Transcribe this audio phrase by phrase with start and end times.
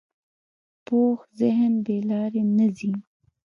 [0.85, 2.91] پوخ ذهن بې لارې نه ځي